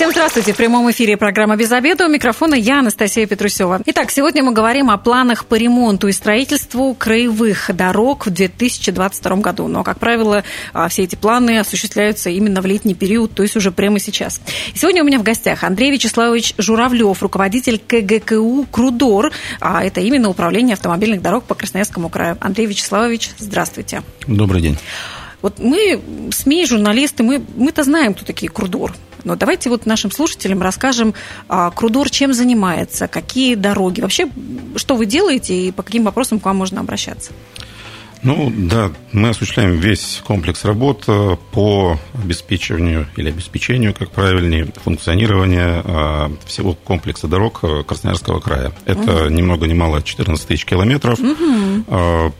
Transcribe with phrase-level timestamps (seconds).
[0.00, 0.54] Всем здравствуйте.
[0.54, 2.06] В прямом эфире программа «Без обеда».
[2.06, 3.82] У микрофона я, Анастасия Петрусева.
[3.84, 9.68] Итак, сегодня мы говорим о планах по ремонту и строительству краевых дорог в 2022 году.
[9.68, 10.42] Но, как правило,
[10.72, 14.40] а, все эти планы осуществляются именно в летний период, то есть уже прямо сейчас.
[14.74, 19.32] сегодня у меня в гостях Андрей Вячеславович Журавлев, руководитель КГКУ «Крудор».
[19.60, 22.38] А это именно управление автомобильных дорог по Красноярскому краю.
[22.40, 24.02] Андрей Вячеславович, здравствуйте.
[24.26, 24.78] Добрый день.
[25.42, 26.00] Вот мы,
[26.32, 28.94] СМИ, журналисты, мы, мы-то знаем, кто такие Крудор.
[29.24, 31.14] Но давайте вот нашим слушателям расскажем,
[31.48, 34.28] а, Крудор чем занимается, какие дороги, вообще,
[34.76, 37.32] что вы делаете и по каким вопросам к вам можно обращаться.
[38.22, 45.82] Ну да, мы осуществляем весь комплекс работ э, по обеспечиванию или обеспечению, как правильнее, функционирования
[45.82, 48.72] э, всего комплекса дорог э, Красноярского края.
[48.84, 49.30] Это угу.
[49.30, 51.18] ни много ни мало 14 тысяч километров.
[51.18, 52.34] Угу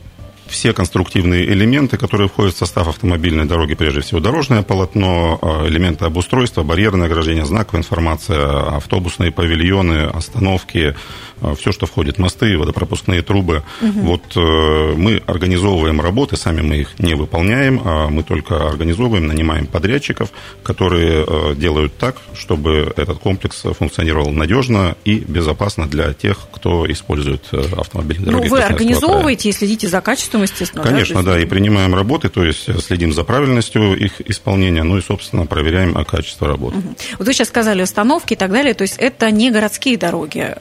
[0.51, 6.05] все конструктивные элементы, которые входят в состав автомобильной дороги, прежде всего дорожное полотно, а, элементы
[6.05, 10.95] обустройства, барьерное ограждение, знаковая информация, автобусные павильоны, остановки,
[11.41, 13.63] а, все, что входит, мосты, водопропускные трубы.
[13.81, 13.99] Угу.
[14.01, 19.65] Вот э, мы организовываем работы, сами мы их не выполняем, а мы только организовываем, нанимаем
[19.65, 20.29] подрядчиков,
[20.61, 27.45] которые э, делают так, чтобы этот комплекс функционировал надежно и безопасно для тех, кто использует
[27.51, 28.47] э, автомобильные дороги.
[28.47, 29.53] Ну, вы организовываете края.
[29.53, 30.83] и следите за качеством, естественно.
[30.83, 35.01] Конечно, да, да, и принимаем работы, то есть следим за правильностью их исполнения, ну и,
[35.01, 36.77] собственно, проверяем качество работы.
[36.77, 36.95] Угу.
[37.19, 40.55] Вот вы сейчас сказали остановки и так далее, то есть это не городские дороги.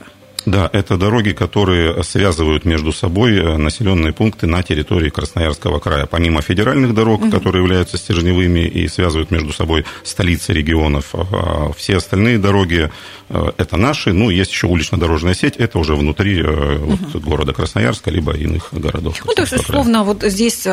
[0.46, 6.06] Да, это дороги, которые связывают между собой э, населенные пункты на территории Красноярского края.
[6.06, 7.30] Помимо федеральных дорог, угу.
[7.30, 12.91] которые являются стержневыми и связывают между собой столицы регионов, а все остальные дороги
[13.28, 14.12] э, это наши.
[14.12, 16.98] Ну, есть еще улично-дорожная сеть, это уже внутри угу.
[17.12, 19.16] вот, города Красноярска, либо иных городов.
[19.24, 20.66] Ну, то есть, условно, вот здесь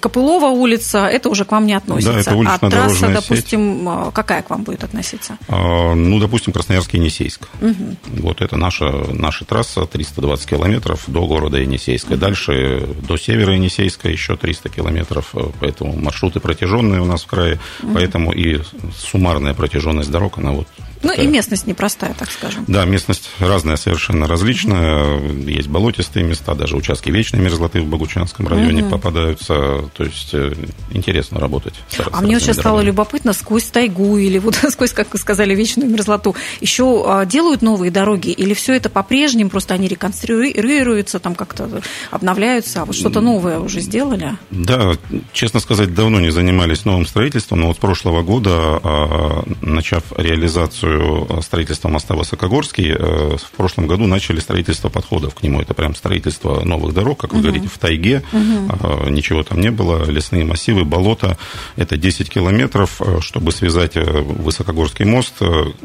[0.00, 2.12] Копылова улица, это уже к вам не относится.
[2.12, 5.38] Да, это улично-дорожная а трасса, допустим, какая к вам будет относиться?
[5.48, 7.48] А, ну, допустим, Красноярский Енисейск.
[7.60, 7.96] Угу.
[8.22, 12.16] Вот это наша наша трасса 320 километров до города Енисейска.
[12.16, 17.58] Дальше до севера Енисейска еще 300 километров, поэтому маршруты протяженные у нас в крае,
[17.94, 18.60] поэтому и
[18.96, 20.68] суммарная протяженность дорог, она вот
[21.02, 22.64] ну и местность непростая, так скажем.
[22.66, 25.20] Да, местность разная, совершенно различная.
[25.46, 28.90] Есть болотистые места, даже участки вечной мерзлоты в Богучанском районе угу.
[28.90, 29.88] попадаются.
[29.96, 30.54] То есть э,
[30.90, 31.74] интересно работать.
[31.88, 35.54] С, а с мне сейчас стало любопытно, сквозь тайгу или вот сквозь, как вы сказали,
[35.54, 41.34] вечную мерзлоту, еще а, делают новые дороги или все это по-прежнему, просто они реконструируются, там
[41.34, 44.36] как-то обновляются, а вот что-то новое уже сделали?
[44.50, 44.92] Да,
[45.32, 48.50] честно сказать, давно не занимались новым строительством, но вот с прошлого года,
[48.82, 52.92] а, начав реализацию реализацию строительства моста Высокогорский.
[52.92, 55.60] Э, в прошлом году начали строительство подходов к нему.
[55.60, 57.48] Это прям строительство новых дорог, как вы угу.
[57.48, 58.22] говорите, в тайге.
[58.32, 59.08] Угу.
[59.10, 60.04] Ничего там не было.
[60.04, 61.38] Лесные массивы, болота.
[61.76, 65.34] Это 10 километров, э, чтобы связать Высокогорский мост,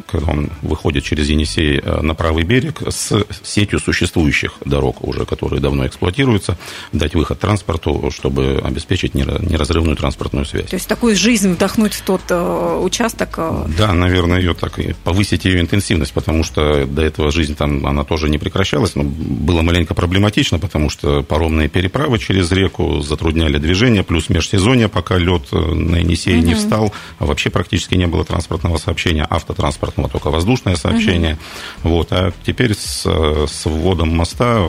[0.07, 5.87] когда он выходит через Енисей на правый берег, с сетью существующих дорог уже, которые давно
[5.87, 6.57] эксплуатируются,
[6.91, 10.69] дать выход транспорту, чтобы обеспечить неразрывную транспортную связь.
[10.69, 13.39] То есть такую жизнь вдохнуть в тот участок?
[13.77, 18.03] Да, наверное, ее так и повысить ее интенсивность, потому что до этого жизнь там, она
[18.03, 24.03] тоже не прекращалась, но было маленько проблематично, потому что паромные переправы через реку затрудняли движение,
[24.03, 26.47] плюс межсезонье, пока лед э, на Енисее угу.
[26.47, 31.37] не встал, а вообще практически не было транспортного сообщения, автотранспортного, только воздушное сообщение.
[31.83, 31.89] Угу.
[31.89, 32.07] Вот.
[32.11, 34.65] А теперь с, с вводом моста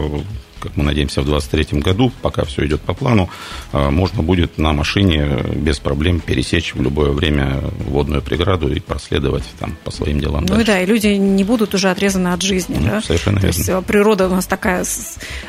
[0.60, 3.28] как мы надеемся, в 2023 году, пока все идет по плану,
[3.72, 9.44] а, можно будет на машине без проблем пересечь в любое время водную преграду и проследовать
[9.58, 10.42] там по своим делам.
[10.42, 10.66] Ну дальше.
[10.66, 12.76] да, и люди не будут уже отрезаны от жизни.
[12.80, 13.02] Ну, да?
[13.02, 13.58] Совершенно то верно.
[13.58, 14.84] есть э, природа у нас такая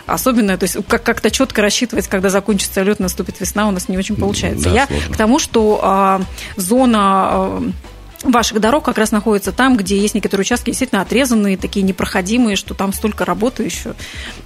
[0.05, 3.97] особенная, то есть как- как-то четко рассчитывать, когда закончится лед, наступит весна, у нас не
[3.97, 4.69] очень получается.
[4.69, 5.13] Да, Я сложно.
[5.13, 6.22] к тому, что а,
[6.57, 7.63] зона а,
[8.24, 12.74] ваших дорог как раз находится там, где есть некоторые участки действительно отрезанные, такие непроходимые, что
[12.74, 13.94] там столько работы еще,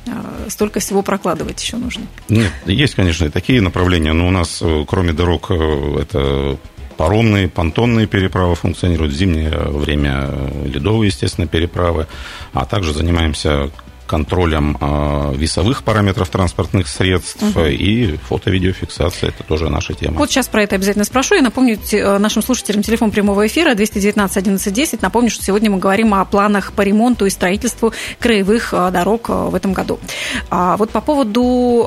[0.06, 0.12] э,
[0.50, 2.04] столько всего прокладывать еще нужно.
[2.28, 6.58] Нет, есть, конечно, и такие направления, но у нас, э, кроме дорог, э, это
[6.98, 10.30] паромные, понтонные переправы функционируют, в зимнее время
[10.66, 12.08] ледовые, естественно, переправы,
[12.52, 13.72] а также занимаемся
[14.10, 17.66] контролем э, весовых параметров транспортных средств угу.
[17.66, 19.30] и фото-видеофиксация.
[19.30, 20.18] Это тоже наша тема.
[20.18, 21.36] Вот сейчас про это обязательно спрошу.
[21.36, 25.02] Я напомню э, нашим слушателям телефон прямого эфира 219 11 10.
[25.04, 29.54] Напомню, что сегодня мы говорим о планах по ремонту и строительству краевых э, дорог в
[29.54, 30.00] этом году.
[30.50, 31.86] А вот по поводу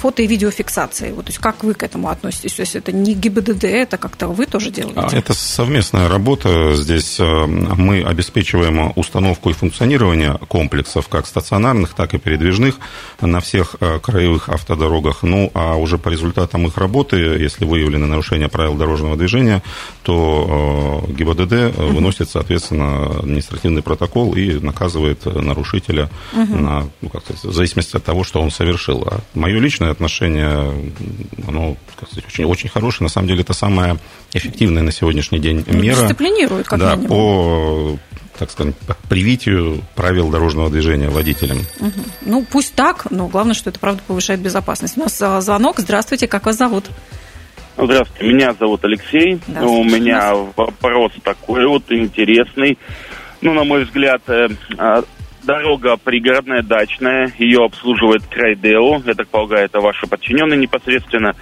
[0.00, 2.54] фото- и видеофиксации, вот, то есть как вы к этому относитесь?
[2.54, 5.00] То есть это не ГИБДД, это как-то вы тоже делаете?
[5.00, 6.74] А, это совместная работа.
[6.74, 12.76] Здесь мы обеспечиваем установку и функционирование комплексов как стационарных стационарных, так и передвижных
[13.20, 15.22] на всех краевых автодорогах.
[15.22, 19.62] Ну, а уже по результатам их работы, если выявлены нарушения правил дорожного движения,
[20.02, 26.56] то ГИБДД выносит, соответственно, административный протокол и наказывает нарушителя угу.
[26.56, 29.06] на, ну, как сказать, в зависимости от того, что он совершил.
[29.10, 30.92] А мое личное отношение,
[31.46, 33.06] оно, сказать, очень, очень хорошее.
[33.06, 33.98] На самом деле, это самая
[34.32, 36.02] эффективная на сегодняшний день ну, мера.
[36.02, 37.08] Дисциплинирует, как да, минимум.
[37.08, 37.98] по
[38.42, 41.58] так сказать, по привитию правил дорожного движения водителям.
[41.80, 42.00] Угу.
[42.22, 44.96] Ну, пусть так, но главное, что это, правда, повышает безопасность.
[44.96, 45.78] У нас а, звонок.
[45.78, 46.86] Здравствуйте, как вас зовут?
[47.76, 49.40] Здравствуйте, меня зовут Алексей.
[49.48, 52.78] У меня вопрос такой вот интересный.
[53.40, 55.02] Ну, на мой взгляд, э, а,
[55.42, 57.32] дорога пригородная, дачная.
[57.38, 59.02] Ее обслуживает Крайдео.
[59.04, 61.34] Я так полагаю, это ваши подчиненные непосредственно.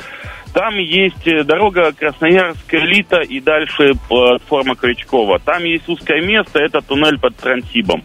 [0.52, 5.38] Там есть э, дорога Красноярская Элита и дальше платформа Крючкова.
[5.38, 8.02] Там есть узкое место, это туннель под Трансибом.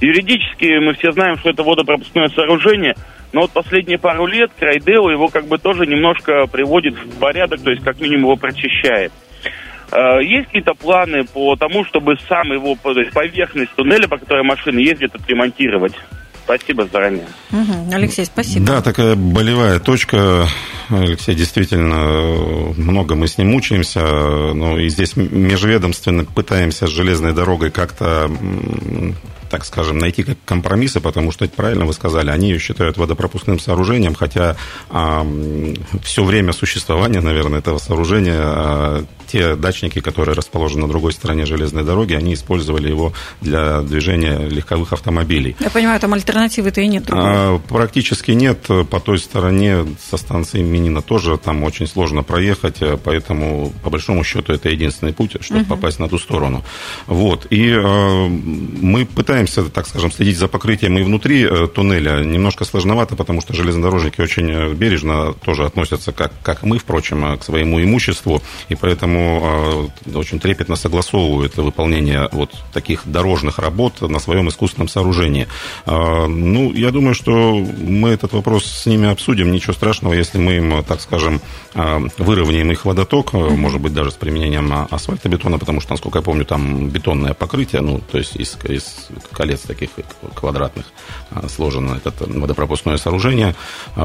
[0.00, 2.94] Юридически мы все знаем, что это водопропускное сооружение,
[3.32, 7.70] но вот последние пару лет Крайдео его как бы тоже немножко приводит в порядок, то
[7.70, 9.12] есть как минимум его прочищает.
[9.92, 14.44] Э, есть какие-то планы по тому, чтобы сам его, то есть поверхность туннеля, по которой
[14.44, 15.94] машины ездят, отремонтировать?
[16.44, 17.26] Спасибо заранее.
[17.52, 17.94] Угу.
[17.94, 18.66] Алексей, спасибо.
[18.66, 20.46] Да, такая болевая точка.
[20.88, 24.00] Алексей, действительно, много мы с ним мучаемся.
[24.00, 28.30] Ну, и здесь межведомственно пытаемся с железной дорогой как-то
[29.52, 34.14] так скажем, найти как компромиссы, потому что, правильно вы сказали, они ее считают водопропускным сооружением,
[34.14, 34.56] хотя
[34.88, 35.26] а,
[36.02, 41.84] все время существования, наверное, этого сооружения а, те дачники, которые расположены на другой стороне железной
[41.84, 43.12] дороги, они использовали его
[43.42, 45.54] для движения легковых автомобилей.
[45.60, 47.04] Я понимаю, там альтернативы-то и нет.
[47.10, 48.66] А, практически нет.
[48.88, 54.54] По той стороне со станции Минина тоже там очень сложно проехать, поэтому, по большому счету,
[54.54, 55.68] это единственный путь, чтобы угу.
[55.76, 56.64] попасть на ту сторону.
[57.06, 57.46] Вот.
[57.50, 62.24] И э, мы пытаемся, так скажем, следить за покрытием и внутри э, туннеля.
[62.24, 67.44] Немножко сложновато, потому что железнодорожники очень э, бережно тоже относятся, как, как мы, впрочем, к
[67.44, 74.48] своему имуществу, и поэтому а, очень трепетно согласовывают выполнение вот таких дорожных работ на своем
[74.48, 75.48] искусственном сооружении.
[75.86, 79.52] А, ну, я думаю, что мы этот вопрос с ними обсудим.
[79.52, 81.40] Ничего страшного, если мы им, так скажем,
[81.74, 86.44] а, выровняем их водоток, может быть, даже с применением асфальтобетона, потому что, насколько я помню,
[86.44, 89.90] там бетонное покрытие, ну, то есть из, из колец таких
[90.34, 90.86] квадратных
[91.48, 93.54] сложено это водопропускное сооружение.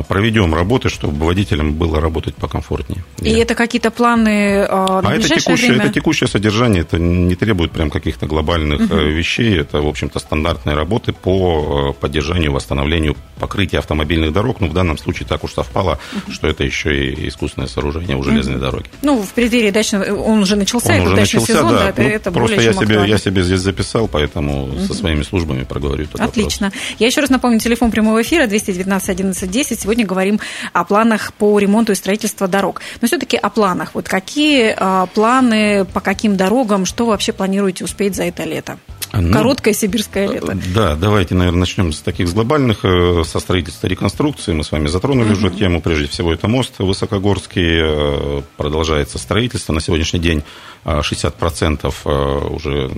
[0.08, 3.04] Проведем работы, чтобы водителям было работать покомфортнее.
[3.22, 3.42] И Я...
[3.42, 5.86] это какие-то планы а это текущее, время...
[5.86, 8.96] это текущее содержание, это не требует прям каких-то глобальных угу.
[8.96, 9.58] вещей.
[9.60, 14.60] Это, в общем-то, стандартные работы по э, поддержанию, восстановлению покрытия автомобильных дорог.
[14.60, 16.32] Ну, в данном случае так уж совпало, угу.
[16.32, 18.66] что это еще и искусственное сооружение у железной угу.
[18.66, 18.86] дороги.
[19.02, 20.06] Ну, в преддверии дачного...
[20.06, 21.92] Он уже начался, он уже начался, сезон, да.
[21.92, 24.80] да ну, это просто я себе, я себе здесь записал, поэтому угу.
[24.80, 26.68] со своими службами проговорю Отлично.
[26.68, 26.84] Вопрос.
[27.00, 29.80] Я еще раз напомню, телефон прямого эфира 219 11 10.
[29.80, 30.40] Сегодня говорим
[30.74, 32.82] о планах по ремонту и строительству дорог.
[33.02, 33.92] Но все-таки о планах.
[33.94, 38.78] Вот какие а, планы, по каким дорогам, что вообще планируете успеть за это лето?
[39.14, 40.58] Ну, Короткое сибирское лето.
[40.74, 44.54] Да, давайте, наверное, начнем с таких с глобальных, э, со строительства реконструкции.
[44.54, 45.34] Мы с вами затронули uh-huh.
[45.34, 45.82] уже тему.
[45.82, 48.40] Прежде всего, это мост Высокогорский.
[48.40, 49.74] Э, продолжается строительство.
[49.74, 50.44] На сегодняшний день
[50.86, 52.92] 60% э, уже,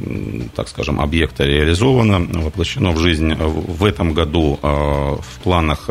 [0.55, 3.33] так скажем, объекта реализовано, воплощено в жизнь.
[3.33, 5.89] В этом году в планах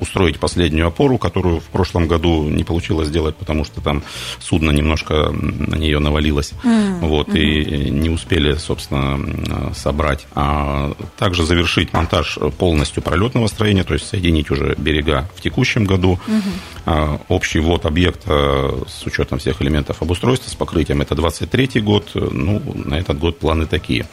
[0.00, 4.02] устроить последнюю опору, которую в прошлом году не получилось сделать, потому что там
[4.38, 6.52] судно немножко на нее навалилось.
[6.62, 6.98] Mm-hmm.
[7.00, 7.40] Вот, mm-hmm.
[7.40, 10.26] и не успели, собственно, собрать.
[10.34, 16.18] А также завершить монтаж полностью пролетного строения, то есть соединить уже берега в текущем году.
[16.26, 17.20] Mm-hmm.
[17.28, 22.10] Общий ввод объекта с учетом всех элементов обустройства, с покрытием, это 23 год.
[22.14, 24.06] Ну, на этот год планы такие.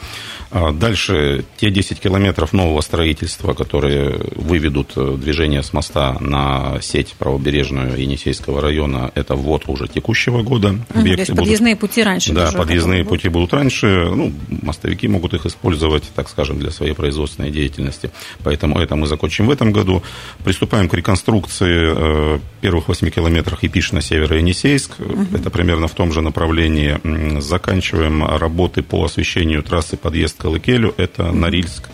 [0.50, 8.00] А дальше те 10 километров нового строительства, которые выведут движение с моста на сеть правобережную
[8.00, 10.70] Енисейского района, это ввод уже текущего года.
[10.70, 11.36] Угу, то есть будут...
[11.36, 12.32] подъездные пути раньше.
[12.32, 13.86] Да, подъездные пути будут раньше.
[13.86, 14.32] Ну,
[14.62, 18.10] мостовики могут их использовать, так скажем, для своей производственной деятельности.
[18.42, 20.02] Поэтому это мы закончим в этом году.
[20.42, 24.98] Приступаем к реконструкции э, первых 8 километрах Епиш на северо-Енисейск.
[24.98, 25.36] Угу.
[25.36, 26.98] Это примерно в том же направлении.
[27.40, 30.92] Заканчиваем работы по освещению трассы подъезд к Алыкелю.
[30.96, 31.88] Это Норильск,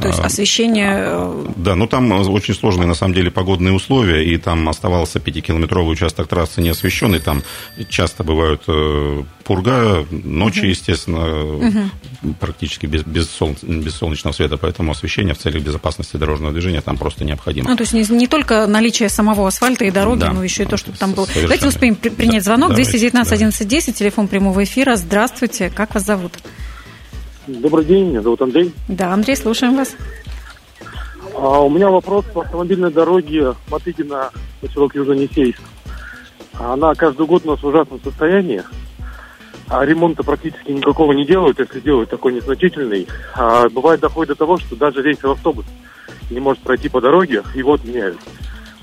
[0.00, 0.94] то есть а, освещение...
[0.96, 5.92] Э, да, ну там очень сложные на самом деле погодные условия, и там оставался пятикилометровый
[5.92, 7.42] участок трассы не освещенный, там
[7.88, 10.66] часто бывают э, пурга, ночи, угу.
[10.66, 12.34] естественно, угу.
[12.38, 16.96] практически без, без, сол, без солнечного света, поэтому освещение в целях безопасности дорожного движения там
[16.96, 17.68] просто необходимо.
[17.70, 20.66] Ну, то есть не, не только наличие самого асфальта и дороги, да, но еще и
[20.66, 21.24] то, чтобы там было.
[21.24, 21.48] Совершенно.
[21.48, 22.74] Давайте успеем принять звонок.
[22.74, 24.96] 219 11 10, телефон прямого эфира.
[24.96, 26.32] Здравствуйте, как вас зовут?
[27.48, 28.74] Добрый день, меня зовут Андрей.
[28.88, 29.96] Да, Андрей, слушаем вас.
[31.34, 35.58] А у меня вопрос по автомобильной дороге Матыгина, поселок Южно-Несейск.
[36.58, 38.62] Она каждый год у нас в ужасном состоянии.
[39.66, 43.08] А ремонта практически никакого не делают, если делают такой незначительный.
[43.34, 45.64] А бывает доходит до того, что даже рейсовый автобус
[46.30, 48.18] не может пройти по дороге, его отменяют.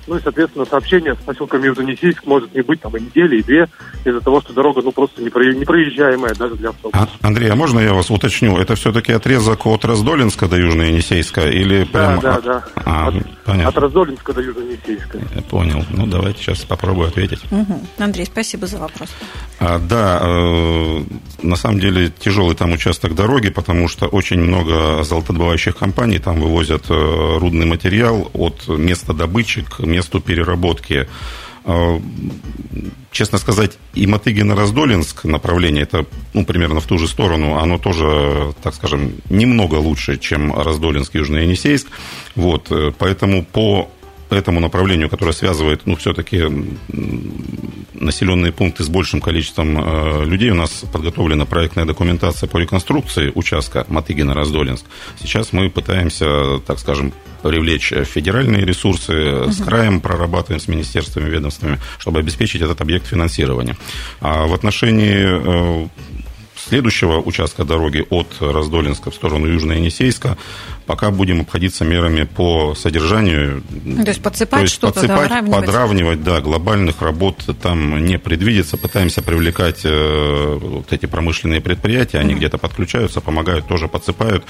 [0.08, 3.68] Ну и, соответственно, сообщение с поселком Южно-Несейск может не быть там и недели, и две,
[4.04, 7.08] из-за того, что дорога, ну, просто непроезжаемая даже для автобуса.
[7.22, 8.58] А, Андрей, а можно я вас уточню?
[8.58, 12.22] Это все-таки отрезок от Раздолинска до Южно-Енисейска или прямо...
[12.22, 12.66] Да, да, да.
[12.86, 13.70] А, от, понятно.
[13.70, 15.42] от Раздолинска до Южно-Енисейска.
[15.50, 15.84] Понял.
[15.90, 17.42] Ну, давайте сейчас попробую ответить.
[17.52, 17.80] Угу.
[17.98, 19.10] Андрей, спасибо за вопрос.
[19.60, 21.04] А, да, э,
[21.42, 26.86] на самом деле тяжелый там участок дороги, потому что очень много золотодобывающих компаний там вывозят
[26.90, 31.08] э, рудный материал от места добычи к месту переработки.
[31.66, 32.00] Э,
[33.12, 38.76] честно сказать, и Мотыгина-Раздолинск направление, это ну, примерно в ту же сторону, оно тоже, так
[38.76, 41.88] скажем, немного лучше, чем Раздолинск, Южно-Енисейск.
[42.36, 43.90] Вот, э, поэтому по
[44.36, 46.44] этому направлению, которое связывает, ну, все-таки
[47.94, 53.86] населенные пункты с большим количеством э, людей, у нас подготовлена проектная документация по реконструкции участка
[53.90, 54.86] Матыгина-Раздолинск.
[55.20, 59.52] Сейчас мы пытаемся, так скажем, привлечь федеральные ресурсы, угу.
[59.52, 63.78] с краем прорабатываем с министерствами, ведомствами, чтобы обеспечить этот объект финансирования.
[64.20, 65.88] А в отношении э,
[66.56, 70.38] следующего участка дороги от Раздолинска в сторону Южно-Енисейска
[70.86, 73.64] пока будем обходиться мерами по содержанию.
[74.04, 75.66] То есть подсыпать То есть что-то, подсыпать, подравнивать.
[75.66, 78.78] подравнивать, да, глобальных работ там не предвидится.
[78.78, 82.38] Пытаемся привлекать э, вот эти промышленные предприятия, они mm-hmm.
[82.38, 84.44] где-то подключаются, помогают, тоже подсыпают.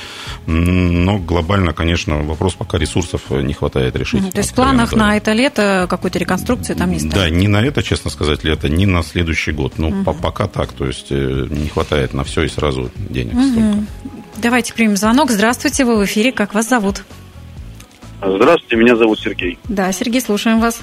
[0.45, 4.23] Но глобально, конечно, вопрос пока ресурсов не хватает решить.
[4.23, 4.31] Mm-hmm.
[4.31, 7.13] То есть в планах на это лето какой-то реконструкции там не стоит?
[7.13, 9.73] Да, не на это, честно сказать, лето, не на следующий год.
[9.77, 10.21] Ну, mm-hmm.
[10.21, 13.51] пока так, то есть э, не хватает на все и сразу денег mm-hmm.
[13.51, 13.85] столько.
[14.37, 15.31] Давайте примем звонок.
[15.31, 16.24] Здравствуйте, вы в эфире.
[16.31, 17.03] Как вас зовут?
[18.21, 19.57] Здравствуйте, меня зовут Сергей.
[19.69, 20.81] Да, Сергей, слушаем вас.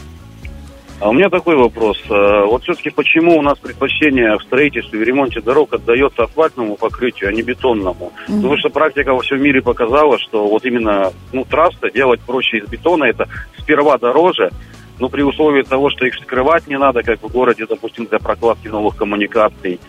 [1.02, 1.98] А у меня такой вопрос.
[2.08, 7.30] А, вот все-таки почему у нас предпочтение в строительстве и ремонте дорог отдается асфальтному покрытию,
[7.30, 8.12] а не бетонному?
[8.28, 8.36] Mm-hmm.
[8.36, 12.68] Потому что практика во всем мире показала, что вот именно ну, трассы делать проще из
[12.68, 14.52] бетона, это сперва дороже,
[15.00, 18.68] но при условии того, что их скрывать не надо, как в городе, допустим, для прокладки
[18.68, 19.80] новых коммуникаций,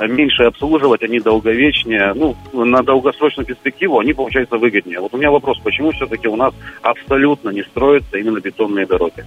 [0.00, 2.12] меньше обслуживать, они долговечнее.
[2.14, 5.00] Ну, на долгосрочную перспективу они, получаются, выгоднее.
[5.00, 9.24] Вот у меня вопрос, почему все-таки у нас абсолютно не строятся именно бетонные дороги?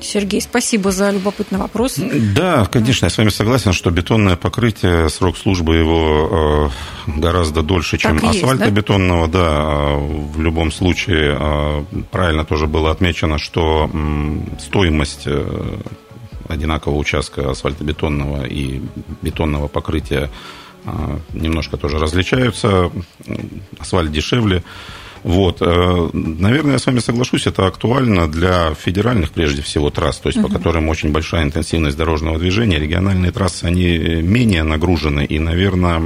[0.00, 1.98] Сергей, спасибо за любопытный вопрос.
[2.34, 6.70] Да, конечно, я с вами согласен, что бетонное покрытие, срок службы его
[7.06, 9.28] э, гораздо дольше, чем асфальтобетонного.
[9.28, 9.38] Да?
[9.38, 13.90] да, в любом случае, э, правильно тоже было отмечено, что
[14.58, 15.78] стоимость э,
[16.56, 18.80] одинакового участка асфальтобетонного и
[19.22, 20.30] бетонного покрытия
[20.84, 22.90] а, немножко тоже различаются.
[23.78, 24.62] Асфальт дешевле.
[25.26, 25.60] Вот.
[25.60, 30.38] Э, наверное, я с вами соглашусь, это актуально для федеральных, прежде всего, трасс, то есть
[30.38, 30.46] угу.
[30.46, 32.78] по которым очень большая интенсивность дорожного движения.
[32.78, 36.00] Региональные трассы, они менее нагружены, и, наверное,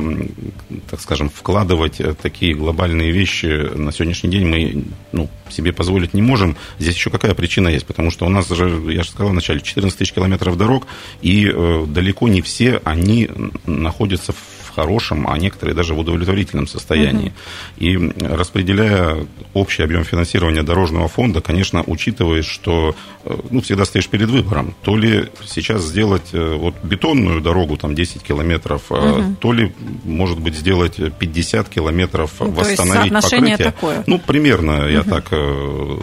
[0.90, 6.56] так скажем, вкладывать такие глобальные вещи на сегодняшний день мы ну, себе позволить не можем.
[6.78, 7.84] Здесь еще какая причина есть?
[7.84, 10.86] Потому что у нас же, я же сказал вначале, 14 тысяч километров дорог,
[11.20, 13.28] и э, далеко не все они
[13.66, 17.28] находятся в хорошем, а некоторые даже в удовлетворительном состоянии.
[17.28, 17.84] Угу.
[17.84, 22.94] И распределяя общий объем финансирования дорожного фонда, конечно, учитывая, что
[23.24, 24.74] э, ну, всегда стоишь перед выбором.
[24.82, 29.36] То ли сейчас сделать э, вот бетонную дорогу, там 10 километров, угу.
[29.40, 29.72] то ли,
[30.04, 33.56] может быть, сделать 50 километров, ну, восстановить покрытие.
[33.56, 34.04] Такое.
[34.06, 34.88] Ну, примерно, угу.
[34.88, 35.30] я так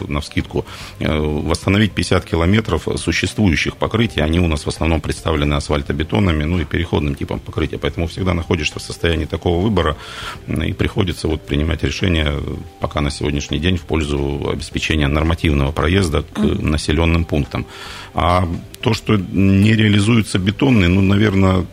[0.08, 0.64] на вскидку.
[1.00, 7.14] Восстановить 50 километров существующих покрытий, они у нас в основном представлены асфальтобетонами, ну и переходным
[7.14, 9.96] типом покрытия, поэтому всегда находится находишься в состоянии такого выбора,
[10.46, 12.40] и приходится вот принимать решение
[12.80, 17.66] пока на сегодняшний день в пользу обеспечения нормативного проезда к населенным пунктам.
[18.14, 18.48] А
[18.80, 21.66] то, что не реализуется бетонный, ну, наверное,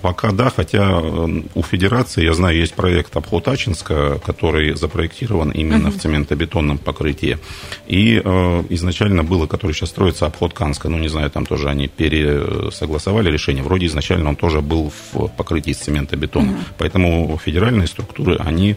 [0.00, 5.88] Пока да, хотя э, у Федерации, я знаю, есть проект обход Ачинска, который запроектирован именно
[5.88, 5.98] uh-huh.
[5.98, 7.38] в цементобетонном покрытии.
[7.86, 10.88] И э, изначально было, который сейчас строится, обход Канска.
[10.88, 13.62] Ну, не знаю, там тоже они пересогласовали решение.
[13.62, 16.50] Вроде изначально он тоже был в покрытии из цементобетона.
[16.50, 16.74] Uh-huh.
[16.78, 18.76] Поэтому федеральные структуры, они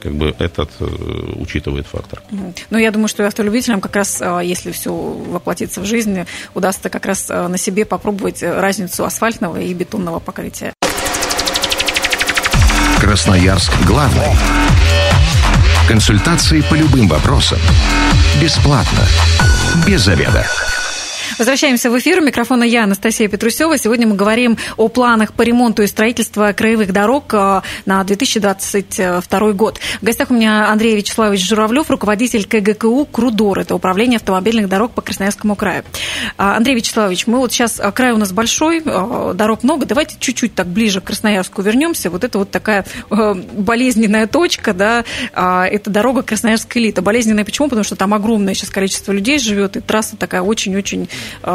[0.00, 0.84] как бы этот э,
[1.36, 2.22] учитывают фактор.
[2.70, 6.20] Ну, я думаю, что и автолюбителям как раз, э, если все воплотится в жизнь,
[6.54, 10.72] удастся как раз на себе попробовать разницу асфальтного и бетонного покрытия.
[13.00, 14.28] Красноярск главный.
[15.88, 17.58] Консультации по любым вопросам.
[18.40, 19.06] Бесплатно.
[19.86, 20.46] Без заведа.
[21.38, 22.20] Возвращаемся в эфир.
[22.20, 23.78] Микрофона я, Анастасия Петрусева.
[23.78, 29.78] Сегодня мы говорим о планах по ремонту и строительству краевых дорог э, на 2022 год.
[30.00, 33.60] В гостях у меня Андрей Вячеславович Журавлев, руководитель КГКУ «Крудор».
[33.60, 35.84] Это управление автомобильных дорог по Красноярскому краю.
[36.36, 39.86] А, Андрей Вячеславович, мы вот сейчас, э, край у нас большой, э, дорог много.
[39.86, 42.10] Давайте чуть-чуть так ближе к Красноярску вернемся.
[42.10, 47.00] Вот это вот такая болезненная точка, да, а, это дорога Красноярская элита.
[47.00, 47.68] Болезненная почему?
[47.68, 51.08] Потому что там огромное сейчас количество людей живет, и трасса такая очень-очень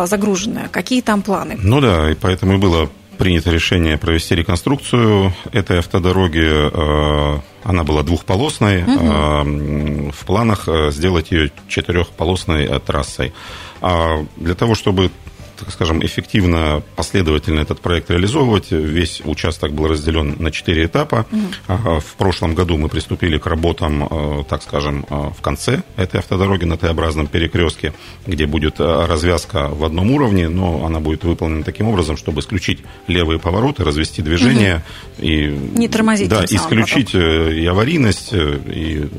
[0.05, 0.67] загруженная.
[0.69, 1.57] Какие там планы?
[1.57, 6.45] Ну да, и поэтому и было принято решение провести реконструкцию этой автодороги.
[6.45, 8.83] А, она была двухполосной.
[8.83, 10.11] Угу.
[10.11, 13.33] В планах сделать ее четырехполосной трассой.
[13.81, 15.11] Для того, чтобы
[15.57, 18.71] так скажем, эффективно, последовательно этот проект реализовывать.
[18.71, 21.25] Весь участок был разделен на четыре этапа.
[21.31, 21.99] Угу.
[21.99, 26.65] В прошлом году мы приступили к работам, э, так скажем, э, в конце этой автодороги
[26.65, 27.93] на Т-образном перекрестке,
[28.25, 32.79] где будет э, развязка в одном уровне, но она будет выполнена таким образом, чтобы исключить
[33.07, 34.83] левые повороты, развести движение
[35.17, 35.27] угу.
[35.27, 36.29] и не тормозить.
[36.29, 37.51] Да, исключить потом.
[37.51, 39.09] и аварийность, и,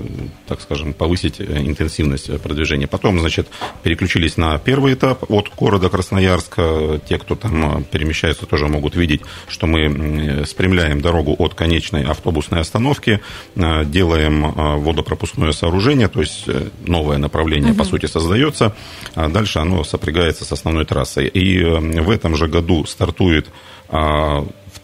[0.46, 2.86] так скажем, повысить интенсивность продвижения.
[2.86, 3.48] Потом, значит,
[3.82, 7.00] переключились на первый этап от города Красноярска Красноярска.
[7.08, 12.60] Те, кто там э, перемещается, тоже могут видеть, что мы спрямляем дорогу от конечной автобусной
[12.60, 13.20] остановки,
[13.56, 16.46] э, делаем э, водопропускное сооружение, то есть
[16.86, 17.78] новое направление, угу.
[17.78, 18.74] по сути, создается,
[19.14, 21.26] а дальше оно сопрягается с основной трассой.
[21.28, 23.48] И в этом же году стартует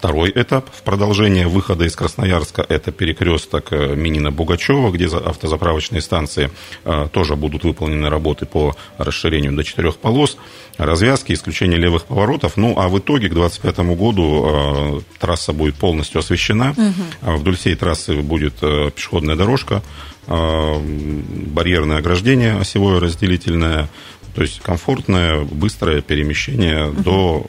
[0.04, 6.50] Второй этап в продолжение выхода из Красноярска– это перекресток э, Минина-Бугачева, где автозаправочные станции
[6.84, 10.36] э, тоже будут выполнены работы по расширению до четырех полос,
[10.78, 12.56] развязки, исключение левых поворотов.
[12.56, 16.74] Ну, а в итоге к 2025 году э, трасса будет полностью освещена.
[16.76, 17.36] Угу.
[17.38, 19.82] Вдоль всей трассы будет пешеходная дорожка,
[20.26, 23.88] барьерное ограждение осевое разделительное,
[24.34, 27.02] то есть комфортное, быстрое перемещение угу.
[27.02, 27.46] до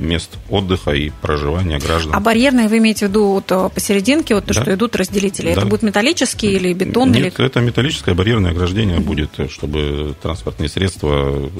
[0.00, 2.14] мест отдыха и проживания граждан.
[2.14, 4.62] А барьерные вы имеете в виду вот э, посерединке, вот то, да.
[4.62, 5.46] что идут разделители?
[5.46, 5.52] Да.
[5.52, 7.24] Это будут металлические или бетонные?
[7.24, 7.46] Нет, или...
[7.46, 9.04] это металлическое барьерное ограждение угу.
[9.04, 11.50] будет, чтобы транспортные средства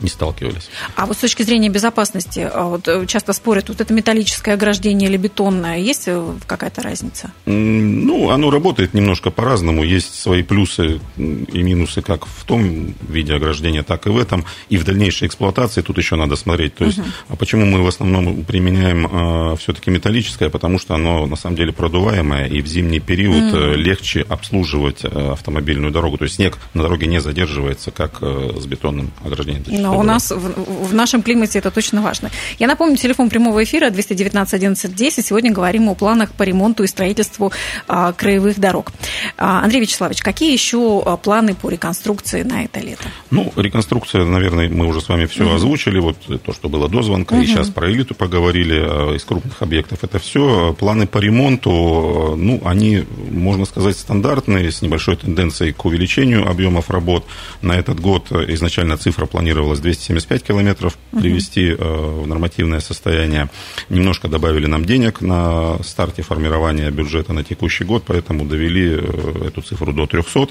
[0.00, 0.70] не сталкивались.
[0.96, 5.08] А вот с точки зрения безопасности, а вот э, часто спорят, вот это металлическое ограждение
[5.08, 7.32] или бетонное, есть э, какая-то разница?
[7.46, 9.84] Ну, оно работает немножко по-разному.
[9.84, 14.76] Есть свои плюсы и минусы как в том виде ограждения, так и в этом, и
[14.76, 16.74] в дальнейшей эксплуатации тут еще надо смотреть.
[16.74, 17.08] То есть, угу.
[17.30, 20.48] а почему мы в основном применяем э, все-таки металлическое?
[20.48, 23.74] Потому что оно на самом деле продуваемое, и в зимний период угу.
[23.74, 26.18] легче обслуживать э, автомобильную дорогу.
[26.18, 29.64] То есть снег на дороге не задерживается, как э, с бетонным ограждением.
[29.68, 32.30] Но у нас в, в нашем климате это точно важно.
[32.58, 35.26] Я напомню, телефон прямого эфира 219 11 10.
[35.26, 37.52] Сегодня говорим о планах по ремонту и строительству
[37.88, 38.92] а, краевых дорог.
[39.36, 43.04] А, Андрей Вячеславович, какие еще а, планы по реконструкции на это лето?
[43.30, 45.54] Ну, реконструкция реконструкция, наверное, мы уже с вами все угу.
[45.54, 45.98] озвучили.
[45.98, 47.44] Вот то, что было до звонка, угу.
[47.44, 49.98] и сейчас про элиту поговорили а, из крупных объектов.
[50.02, 50.74] Это все.
[50.78, 57.24] Планы по ремонту, ну, они, можно сказать, стандартные, с небольшой тенденцией к увеличению объемов работ.
[57.62, 62.22] На этот год изначально цифра планировалась 275 километров привести угу.
[62.22, 63.48] в нормативное состояние.
[63.88, 69.62] Немножко добавили нам денег на старте формирования бюджета на текущий год, поэтому довели э, эту
[69.62, 70.48] цифру до 300.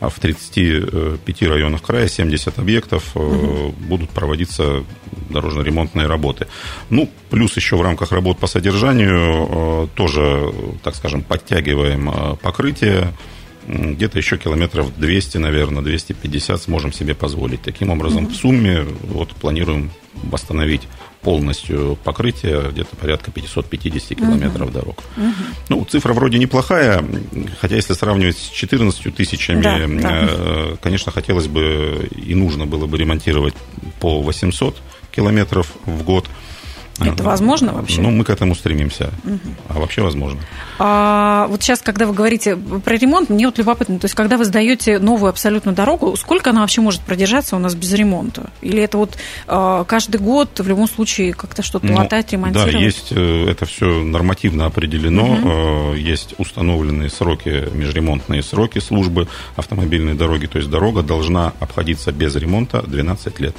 [0.00, 3.74] А в 35 районах края 70 объектов объектов угу.
[3.88, 4.84] будут проводиться
[5.30, 6.46] дорожно-ремонтные работы.
[6.90, 10.52] Ну, плюс еще в рамках работ по содержанию э, тоже,
[10.82, 13.12] так скажем, подтягиваем э, покрытие
[13.66, 17.62] где-то еще километров 200, наверное, 250 сможем себе позволить.
[17.62, 19.90] Таким образом, в сумме вот планируем
[20.22, 20.82] восстановить
[21.24, 24.74] полностью покрытие где-то порядка 550 километров угу.
[24.74, 24.98] дорог.
[25.16, 25.32] Угу.
[25.70, 27.04] Ну, цифра вроде неплохая,
[27.60, 30.28] хотя если сравнивать с 14 тысячами, да, да.
[30.30, 33.54] Э, конечно, хотелось бы и нужно было бы ремонтировать
[34.00, 34.76] по 800
[35.10, 36.26] километров в год.
[37.00, 38.00] Это возможно вообще?
[38.00, 39.10] Ну, мы к этому стремимся.
[39.24, 39.38] Угу.
[39.68, 40.40] А вообще возможно.
[40.78, 44.44] А, вот сейчас, когда вы говорите про ремонт, мне вот любопытно, то есть, когда вы
[44.44, 48.50] сдаете новую абсолютно дорогу, сколько она вообще может продержаться у нас без ремонта?
[48.62, 52.72] Или это вот а, каждый год в любом случае как-то что-то ну, латать, ремонтировать?
[52.72, 55.94] Да, есть, э, это все нормативно определено, угу.
[55.94, 59.26] есть установленные сроки, межремонтные сроки службы
[59.56, 63.56] автомобильной дороги, то есть дорога должна обходиться без ремонта 12 лет.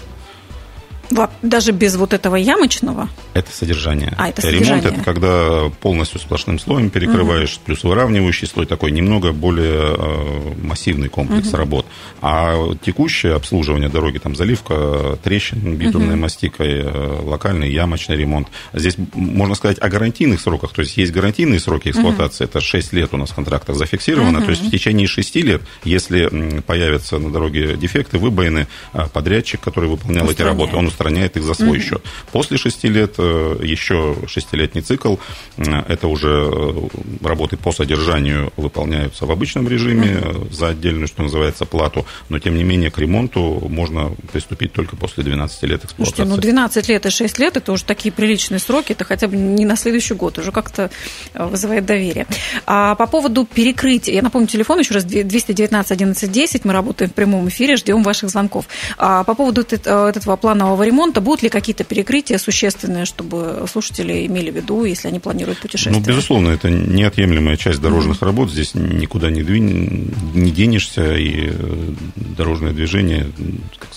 [1.41, 3.09] Даже без вот этого ямочного?
[3.33, 4.13] Это содержание.
[4.17, 4.93] А, это Ремонт содержание.
[4.93, 7.61] это когда полностью сплошным слоем перекрываешь, угу.
[7.65, 11.57] плюс выравнивающий слой, такой немного более э, массивный комплекс угу.
[11.57, 11.85] работ.
[12.21, 16.21] А текущее обслуживание дороги, там заливка трещин битумной угу.
[16.21, 18.47] мастикой, э, локальный ямочный ремонт.
[18.73, 22.51] Здесь можно сказать о гарантийных сроках, то есть есть гарантийные сроки эксплуатации, угу.
[22.51, 24.45] это 6 лет у нас в контрактах зафиксировано, угу.
[24.45, 28.67] то есть в течение 6 лет, если появятся на дороге дефекты, выбоины,
[29.13, 32.01] подрядчик, который выполнял эти работы, он устраняет их за свой счет.
[32.31, 35.17] После шести лет еще шестилетний цикл,
[35.57, 36.73] это уже
[37.21, 42.63] работы по содержанию выполняются в обычном режиме за отдельную, что называется, плату, но тем не
[42.63, 46.15] менее к ремонту можно приступить только после 12 лет эксплуатации.
[46.15, 49.35] Слушайте, ну 12 лет и 6 лет это уже такие приличные сроки, это хотя бы
[49.35, 50.89] не на следующий год, уже как-то
[51.33, 52.25] вызывает доверие.
[52.65, 57.13] А по поводу перекрытия, я напомню, телефон еще раз 219 11 10, мы работаем в
[57.13, 58.65] прямом эфире, ждем ваших звонков.
[58.97, 64.55] А по поводу этого планового ремонта, будут ли какие-то перекрытия существенные, чтобы слушатели имели в
[64.55, 65.99] виду, если они планируют путешествие?
[65.99, 68.25] Ну, безусловно, это неотъемлемая часть дорожных mm-hmm.
[68.25, 73.27] работ, здесь никуда не, двинь, не денешься, и э, дорожное движение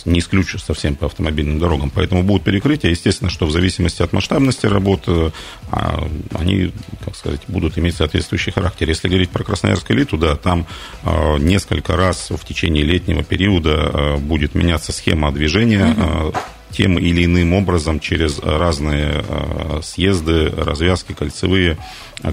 [0.05, 4.67] не исключишь совсем по автомобильным дорогам, поэтому будут перекрытия, естественно, что в зависимости от масштабности
[4.67, 5.33] работы,
[5.71, 6.73] а, они,
[7.05, 8.89] как сказать, будут иметь соответствующий характер.
[8.89, 10.67] Если говорить про Красноярск элиту, да, там
[11.03, 16.35] а, несколько раз в течение летнего периода будет меняться схема движения угу.
[16.71, 19.25] Тем или иным образом через разные
[19.83, 21.79] съезды, развязки кольцевые.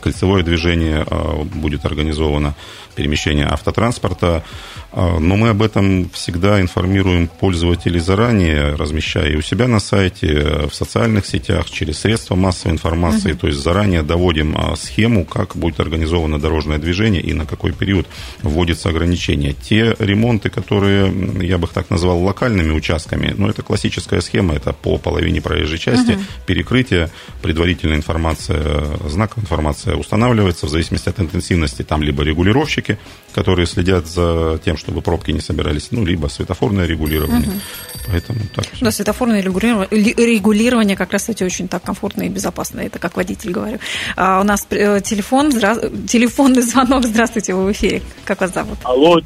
[0.02, 1.06] Кольцевое движение
[1.54, 2.56] будет организовано,
[2.96, 4.44] перемещение автотранспорта.
[4.92, 10.68] А, но мы об этом всегда информируем пользователей заранее, размещая и у себя на сайте,
[10.70, 13.34] в социальных сетях, через средства массовой информации.
[13.34, 13.38] Uh-huh.
[13.38, 18.08] То есть заранее доводим а, схему, как будет организовано дорожное движение и на какой период
[18.42, 19.54] вводится ограничение.
[19.54, 21.14] Те ремонты, которые
[21.46, 25.78] я бы их так назвал локальными участками, ну, это классическая схема, это по половине проезжей
[25.78, 26.24] части, uh-huh.
[26.46, 27.10] перекрытие,
[27.42, 29.46] предварительная информация, знаковая
[29.76, 31.84] информация устанавливается в зависимости от интенсивности.
[31.84, 32.98] Там либо регулировщики,
[33.34, 37.50] которые следят за тем, чтобы пробки не собирались, ну, либо светофорное регулирование.
[37.50, 37.60] Угу.
[38.08, 42.82] Поэтому так Да, светофорное регулирование как раз, кстати, очень так комфортно и безопасно.
[42.82, 43.80] Это как водитель говорю.
[44.16, 45.76] А у нас э, телефон, здра...
[46.08, 47.04] телефонный звонок.
[47.06, 48.02] Здравствуйте, вы в эфире.
[48.26, 48.78] Как вас зовут?
[48.84, 49.20] Алло,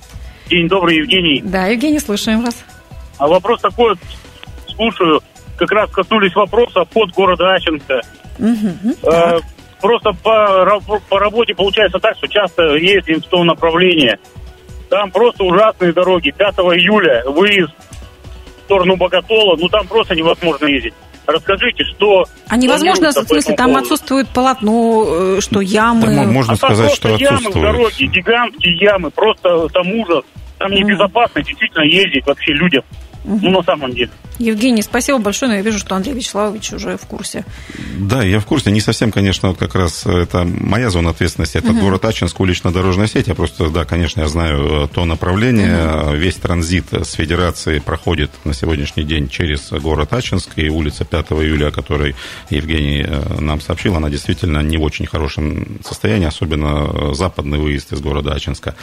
[0.49, 1.41] день добрый, Евгений.
[1.43, 2.55] Да, Евгений, слушаем вас.
[3.17, 3.95] А вопрос такой,
[4.75, 5.21] слушаю,
[5.57, 8.01] как раз коснулись вопроса под города Ачинска.
[8.39, 8.95] Угу,
[9.81, 14.17] просто по, по работе получается так, что часто ездим в том направлении.
[14.89, 16.31] Там просто ужасные дороги.
[16.31, 17.73] 5 июля выезд
[18.57, 20.93] в сторону Боготола, ну там просто невозможно ездить.
[21.27, 22.25] Расскажите, что...
[22.47, 23.83] А невозможно, в смысле, там поводу?
[23.83, 26.07] отсутствует полотно, э, что ямы...
[26.07, 30.23] Да, можно а сказать, что ямы в дороге, гигантские ямы, просто там ужас.
[30.57, 32.83] Там небезопасно действительно ездить вообще людям.
[33.23, 34.11] Ну, на самом деле.
[34.39, 37.43] Евгений, спасибо большое, но я вижу, что Андрей Вячеславович уже в курсе.
[37.99, 38.71] Да, я в курсе.
[38.71, 41.57] Не совсем, конечно, вот как раз это моя зона ответственности.
[41.57, 41.81] Это угу.
[41.81, 43.27] город Ачинск, улично-дорожная сеть.
[43.27, 46.03] Я просто, да, конечно, я знаю э, то направление.
[46.03, 46.11] Угу.
[46.13, 50.51] Весь транзит с Федерации проходит на сегодняшний день через город Ачинск.
[50.55, 52.15] И улица 5 июля, о которой
[52.49, 57.99] Евгений э, нам сообщил, она действительно не в очень хорошем состоянии, особенно западный выезд из
[57.99, 58.75] города Ачинска.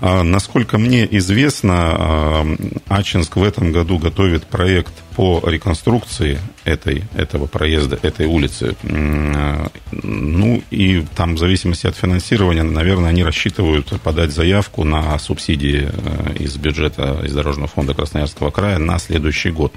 [0.00, 2.56] А, насколько мне известно, а,
[2.88, 8.74] Ачинск в этом году готовит проект по реконструкции этой, этого проезда, этой улицы.
[8.82, 16.34] Ну, и там в зависимости от финансирования, наверное, они рассчитывают подать заявку на субсидии э,
[16.38, 19.72] из бюджета, из Дорожного фонда Красноярского края на следующий год.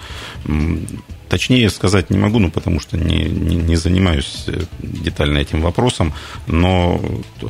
[1.29, 6.13] Точнее сказать не могу, ну, потому что не, не, не занимаюсь э, детально этим вопросом,
[6.45, 7.01] но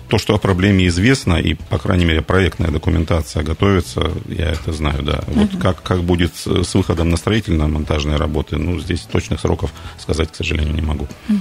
[0.10, 5.04] то, что о проблеме известно, и, по крайней мере, проектная документация готовится, я это знаю,
[5.04, 5.24] да.
[5.28, 5.62] Вот угу.
[5.62, 10.74] как, как будет с выходом на строительно-монтажные работы, ну, здесь точных сроков сказать, к сожалению,
[10.74, 11.08] не могу.
[11.30, 11.38] Угу.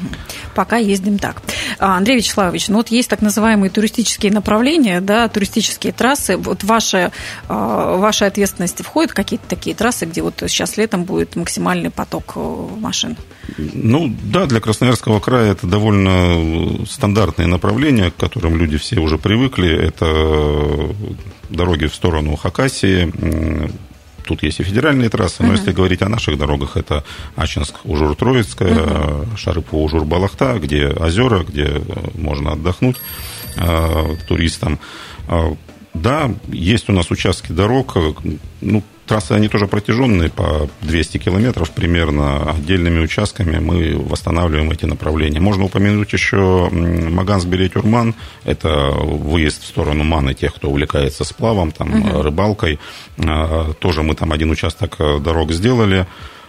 [0.55, 1.43] Пока ездим так.
[1.79, 6.37] А, Андрей Вячеславович, ну, вот есть так называемые туристические направления, да, туристические трассы.
[6.37, 7.13] Вот ваша,
[7.49, 12.26] а, ваша ответственность входит в какие-то такие трассы, где вот сейчас летом будет максимальный поток
[12.27, 13.17] поток э, машин?
[13.59, 19.69] Ну да, для Красноярского края это довольно стандартные направления, к которым люди все уже привыкли.
[19.71, 20.95] Это
[21.49, 23.13] дороги в сторону Хакасии,
[24.25, 25.59] тут есть и федеральные трассы, но uh-huh.
[25.59, 27.05] если говорить о наших дорогах, это
[27.37, 29.37] Ачинск, Ужур, Троицкая, uh-huh.
[29.37, 31.81] Шарыпу, Ужур, Балахта, где озера, где
[32.15, 32.97] можно отдохнуть
[33.57, 34.81] э, туристам.
[35.29, 35.55] Э,
[35.95, 37.97] да, есть у нас участки дорог,
[38.61, 42.51] ну, Трассы, они тоже протяженные, по 200 километров примерно.
[42.51, 45.41] Отдельными участками мы восстанавливаем эти направления.
[45.41, 48.15] Можно упомянуть еще Маганск-Беретюрман.
[48.45, 52.23] Это выезд в сторону Маны тех, кто увлекается сплавом, там, угу.
[52.23, 52.81] рыбалкой.
[53.19, 56.07] А, тоже мы там один участок э, дорог сделали.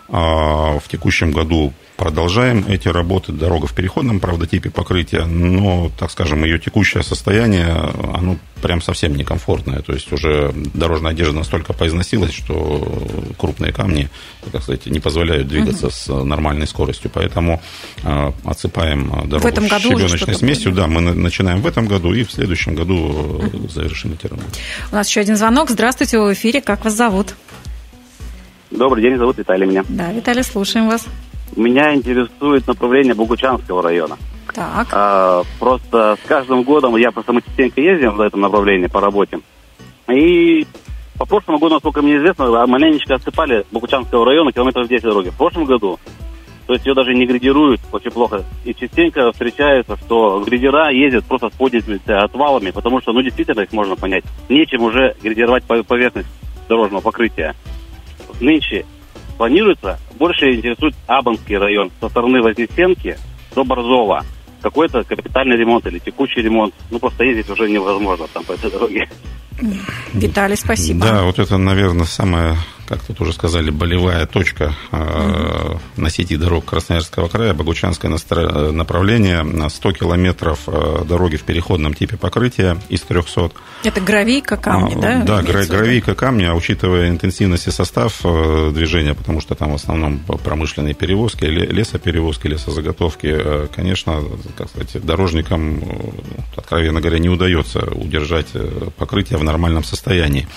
[0.09, 3.33] А, в текущем году продолжаем эти работы.
[3.33, 7.67] Дорога в переходном, правда, типе покрытия, но, так скажем, ее текущее состояние,
[8.13, 9.81] оно прям совсем некомфортное.
[9.81, 14.09] То есть уже дорожная одежда настолько поизносилась, что крупные камни,
[14.51, 15.93] так сказать, не позволяют двигаться угу.
[15.93, 17.11] с нормальной скоростью.
[17.13, 17.61] Поэтому
[18.03, 20.71] э, отсыпаем дорогу в этом году щебеночной смесью.
[20.71, 23.67] Да, мы начинаем в этом году и в следующем году угу.
[23.67, 24.47] завершим эти работы.
[24.91, 25.69] У нас еще один звонок.
[25.69, 26.61] Здравствуйте, в эфире.
[26.61, 27.35] Как вас зовут?
[28.71, 29.83] Добрый день, зовут Виталий меня.
[29.87, 31.07] Да, Виталий, слушаем вас.
[31.55, 34.17] Меня интересует направление Богучанского района.
[34.53, 34.87] Так.
[34.91, 39.39] А, просто с каждым годом я просто мы частенько ездим в этом направлении по работе.
[40.09, 40.65] И
[41.17, 45.29] по прошлому году, насколько мне известно, маленечко отсыпали Богучанского района километров 10 дороги.
[45.29, 45.99] В прошлом году,
[46.67, 48.43] то есть ее даже не градируют очень плохо.
[48.65, 53.71] И частенько встречается, что грейдера ездят просто с поднятыми отвалами, потому что, ну, действительно, их
[53.71, 54.25] можно понять.
[54.49, 56.27] Нечем уже грейдировать поверхность
[56.67, 57.55] дорожного покрытия.
[58.39, 58.85] Нынче
[59.37, 63.17] планируется, больше интересует Абанский район со стороны Вознесенки
[63.55, 64.25] до Борзова.
[64.61, 66.73] Какой-то капитальный ремонт или текущий ремонт.
[66.89, 69.07] Ну, просто ездить уже невозможно там по этой дороге.
[70.13, 71.01] Виталий, спасибо.
[71.01, 75.79] Да, вот это, наверное, самое как тут уже сказали, болевая точка угу.
[75.97, 78.09] на сети дорог Красноярского края, Богучанское
[78.71, 83.51] направление, 100 километров э, дороги в переходном типе покрытия из 300.
[83.83, 85.23] Это гравийка камни, а, да?
[85.23, 90.19] Да, гравийка камни, а учитывая интенсивность и состав э, движения, потому что там в основном
[90.19, 94.23] промышленные перевозки, лесоперевозки, лесозаготовки, конечно,
[94.57, 95.81] как сказать, дорожникам,
[96.55, 98.47] откровенно говоря, не удается удержать
[98.97, 100.47] покрытие в нормальном состоянии.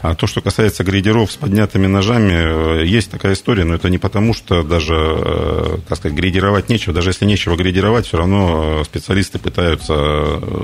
[0.00, 2.80] А то, что касается грейдеров с поднятым поднятыми ножами.
[2.80, 6.92] Э, есть такая история, но это не потому, что даже, э, как сказать, грейдировать нечего.
[6.92, 9.94] Даже если нечего грейдировать, все равно э, специалисты пытаются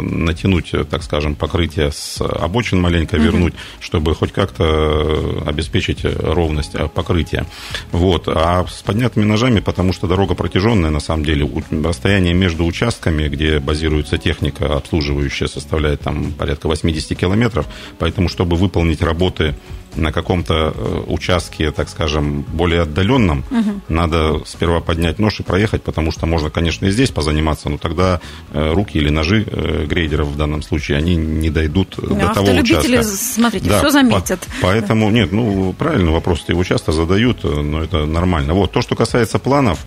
[0.01, 3.61] натянуть, так скажем, покрытие с обочин маленько вернуть, угу.
[3.81, 7.47] чтобы хоть как-то обеспечить ровность покрытия.
[7.93, 8.25] Вот.
[8.27, 11.49] А с поднятыми ножами, потому что дорога протяженная, на самом деле,
[11.85, 17.67] расстояние между участками, где базируется техника обслуживающая, составляет там порядка 80 километров,
[17.99, 19.55] поэтому, чтобы выполнить работы
[19.97, 23.81] на каком-то э, участке, так скажем, более отдаленном, угу.
[23.89, 28.21] надо сперва поднять нож и проехать, потому что можно, конечно, и здесь позаниматься, но тогда
[28.53, 32.53] э, руки или ножи э, грейдеров в данном случае, они не дойдут ну, до того
[32.53, 33.03] участка.
[33.03, 34.41] смотрите, да, все заметят.
[34.61, 38.55] По, поэтому, нет, ну, правильно, вопрос его часто задают, но это нормально.
[38.55, 39.85] Вот, то, что касается планов,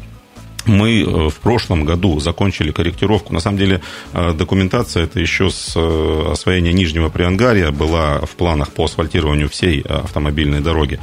[0.65, 3.34] мы э, в прошлом году закончили корректировку.
[3.34, 3.82] На самом деле
[4.13, 9.82] э, документация это еще с э, освоения Нижнего Приангария была в планах по асфальтированию всей
[9.82, 11.00] автомобильной дороги.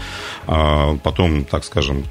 [0.46, 2.04] А потом, так скажем,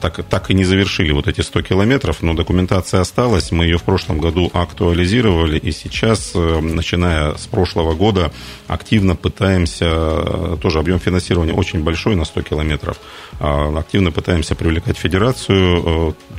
[0.00, 3.52] так, так и не завершили вот эти 100 километров, но документация осталась.
[3.52, 8.30] Мы ее в прошлом году актуализировали, и сейчас, э, начиная с прошлого года,
[8.66, 12.98] активно пытаемся, э, тоже объем финансирования очень большой на 100 километров,
[13.40, 16.34] а, активно пытаемся привлекать федерацию, э,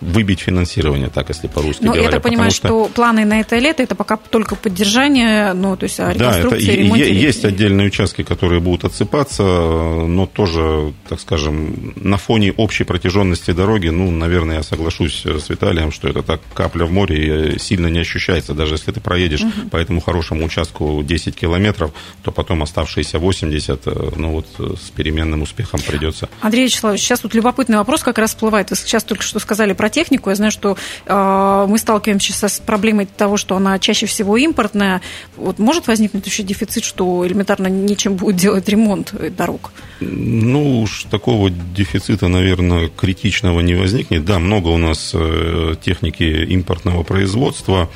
[0.00, 2.02] выбить финансирование, так если по-русски говоря.
[2.02, 2.68] я так понимаю, что...
[2.68, 6.56] что планы на это лето это пока только поддержание, ну, то есть а Да, это
[6.56, 13.88] есть отдельные участки, которые будут отсыпаться, но тоже, так скажем, на фоне общей протяженности дороги,
[13.88, 18.54] ну, наверное, я соглашусь с Виталием, что это так капля в море сильно не ощущается,
[18.54, 19.68] даже если ты проедешь угу.
[19.70, 21.92] по этому хорошему участку 10 километров,
[22.22, 26.28] то потом оставшиеся 80, э, ну, вот э, с переменным успехом придется.
[26.40, 28.70] Андрей Вячеславович, сейчас тут любопытный вопрос как раз всплывает.
[28.70, 30.30] Вы сейчас только что сказали про технику.
[30.30, 35.00] Я знаю, что э, мы сталкиваемся с проблемой того, что она чаще всего импортная.
[35.36, 39.72] Вот может возникнуть еще дефицит, что элементарно нечем будет делать ремонт дорог?
[40.00, 44.24] Ну, уж такого дефицита, наверное, критичного не возникнет.
[44.24, 47.90] Да, много у нас э, техники импортного производства.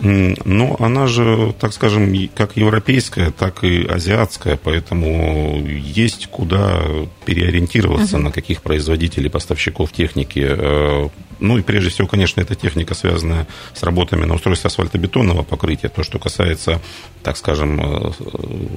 [0.00, 6.82] Но она же, так скажем, как европейская, так и азиатская, поэтому есть куда
[7.24, 8.22] переориентироваться uh-huh.
[8.22, 11.10] на каких производителей, поставщиков техники.
[11.38, 15.88] Э, ну и прежде всего, конечно, эта техника, связанная с работами на устройстве асфальтобетонного покрытия.
[15.88, 16.80] То, что касается,
[17.22, 18.10] так скажем, э,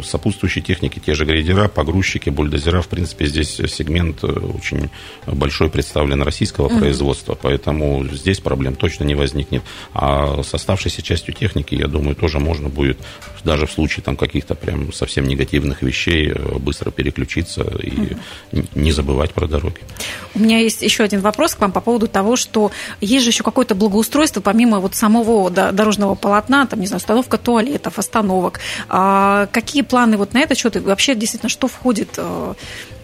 [0.03, 4.89] сопутствующей техники, те же грейдера, погрузчики, бульдозера, в принципе, здесь сегмент э, очень
[5.25, 6.79] большой представлен российского uh-huh.
[6.79, 9.63] производства, поэтому здесь проблем точно не возникнет.
[9.93, 12.99] А с оставшейся частью техники, я думаю, тоже можно будет
[13.43, 18.17] даже в случае там каких-то прям совсем негативных вещей быстро переключиться и uh-huh
[18.75, 19.77] не забывать про дороги.
[20.33, 22.50] У меня есть еще один вопрос к вам по поводу того, что
[22.99, 27.99] есть же еще какое-то благоустройство, помимо вот самого дорожного полотна, там, не знаю, установка туалетов,
[27.99, 28.59] остановок.
[28.89, 30.75] А какие планы вот на этот счет?
[30.75, 32.53] И вообще, действительно, что входит э,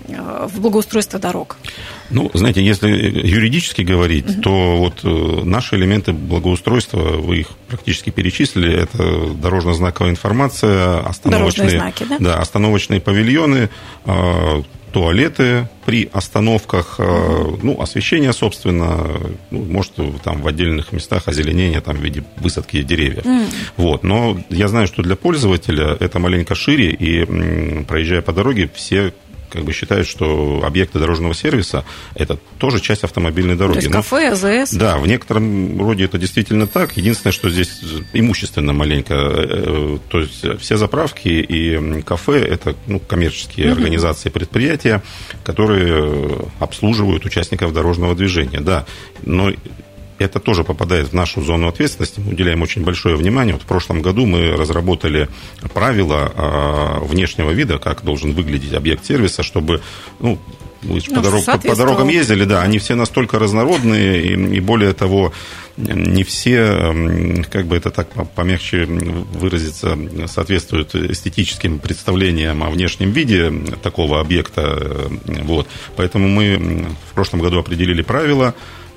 [0.07, 1.57] в благоустройство дорог?
[2.09, 4.41] Ну, знаете, если юридически говорить, угу.
[4.41, 12.05] то вот э, наши элементы благоустройства, вы их практически перечислили, это дорожно-знаковая информация, остановочные, знаки,
[12.09, 12.17] да?
[12.19, 13.69] Да, остановочные павильоны,
[14.91, 19.19] туалеты при остановках, э, ну, освещение, собственно,
[19.51, 19.93] ну, может,
[20.23, 23.23] там в отдельных местах озеленение там в виде высадки деревьев.
[23.23, 23.47] Mm.
[23.77, 24.03] Вот.
[24.03, 29.13] Но я знаю, что для пользователя это маленько шире, и проезжая по дороге, все
[29.49, 33.79] как бы считают, что объекты дорожного сервиса– это тоже часть автомобильной дороги.
[33.79, 34.73] То есть кафе, АЗС?
[34.73, 36.97] Да, в некотором роде это действительно так.
[36.97, 37.81] Единственное, что здесь
[38.13, 39.13] имущественно маленько.
[39.15, 43.77] Э, то есть все заправки и кафе– это ну, коммерческие угу.
[43.77, 45.03] организации, предприятия,
[45.43, 48.59] которые обслуживают участников дорожного движения.
[48.59, 48.85] Да,
[49.23, 49.51] но
[50.19, 52.19] это тоже попадает в нашу зону ответственности.
[52.19, 53.53] Мы уделяем очень большое внимание.
[53.53, 55.29] Вот в прошлом году мы разработали
[55.73, 59.81] правила а, внешнего вида, как должен выглядеть объект сервиса, чтобы
[60.19, 60.39] ну,
[60.83, 64.93] вы ну, по, дорог, по дорогам ездили, да, они все настолько разнородные, и, и более
[64.93, 65.33] того,
[65.77, 73.51] не все, как бы это так помягче выразиться, соответствуют эстетическим представлениям о внешнем виде
[73.81, 75.09] такого объекта.
[75.25, 75.67] Вот.
[75.95, 78.55] Поэтому мы в прошлом году определили правила,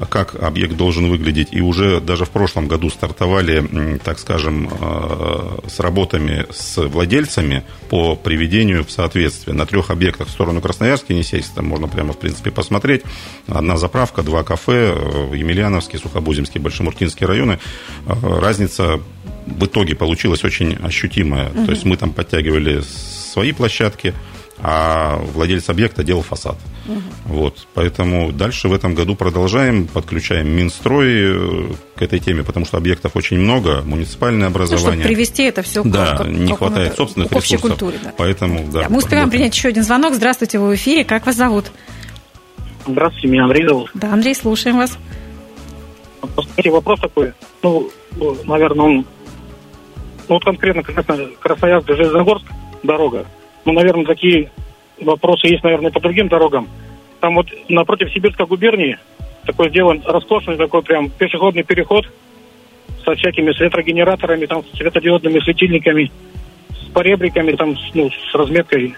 [0.08, 1.48] как объект должен выглядеть.
[1.52, 8.16] И уже даже в прошлом году стартовали, так скажем, э, с работами с владельцами по
[8.16, 9.54] приведению в соответствие.
[9.54, 13.02] На трех объектах в сторону Красноярска, Енисейска, там можно прямо, в принципе, посмотреть.
[13.46, 17.58] Одна заправка, два кафе, э, Емельяновский, Сухобузимский, Большемуртинский районы.
[18.06, 19.00] Э, разница
[19.46, 21.50] в итоге получилась очень ощутимая.
[21.50, 21.66] Угу.
[21.66, 24.14] То есть мы там подтягивали свои площадки,
[24.62, 26.56] а владелец объекта делал фасад.
[26.86, 27.00] Угу.
[27.26, 32.76] Вот, поэтому дальше в этом году продолжаем, подключаем Минстрой э, к этой теме, потому что
[32.76, 34.90] объектов очень много, муниципальное образование.
[34.90, 37.78] Ну, чтобы привести это все да, к, не хватает собственных общей ресурсов.
[37.78, 37.98] культуре.
[38.02, 38.12] Да.
[38.16, 38.82] Поэтому, да.
[38.82, 39.30] да мы успеваем работаем.
[39.30, 40.14] принять еще один звонок.
[40.14, 41.04] Здравствуйте, вы в эфире.
[41.04, 41.66] Как вас зовут?
[42.86, 43.90] Здравствуйте, меня Андрей зовут.
[43.94, 44.98] Да, Андрей, слушаем вас.
[46.34, 47.32] Посмотрите, вопрос такой.
[47.62, 47.90] Ну,
[48.44, 49.06] наверное, он...
[50.28, 52.46] Ну, вот конкретно, Красноярск, Железногорск,
[52.82, 53.26] дорога.
[53.64, 54.50] Ну, наверное, такие
[55.00, 56.68] вопросы есть, наверное, по другим дорогам.
[57.20, 58.98] Там вот напротив Сибирской губернии
[59.44, 62.06] такой сделан роскошный такой прям пешеходный переход
[63.04, 66.10] со всякими светогенераторами, там, с светодиодными светильниками,
[66.70, 68.94] с поребриками, там, ну, с разметкой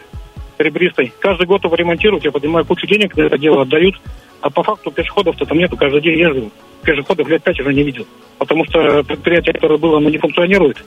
[0.58, 1.12] ребристой.
[1.18, 4.00] Каждый год его ремонтируют, я понимаю, кучу денег на это дело отдают,
[4.40, 6.50] а по факту пешеходов-то там нету, каждый день езжу.
[6.82, 8.06] Пешеходов лет пять уже не видел.
[8.38, 10.84] Потому что предприятие, которое было, оно не функционирует.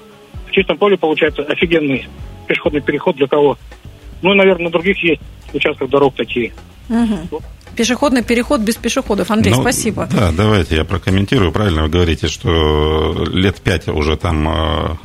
[0.55, 2.07] Чистом поле получается офигенный
[2.47, 3.57] пешеходный переход для кого.
[4.21, 5.21] Ну наверное, на других есть
[5.53, 6.53] участках дорог такие.
[6.89, 7.41] Угу.
[7.75, 9.31] Пешеходный переход без пешеходов.
[9.31, 10.07] Андрей, ну, спасибо.
[10.09, 11.51] Да, давайте я прокомментирую.
[11.51, 14.95] Правильно вы говорите, что лет пять уже там, э,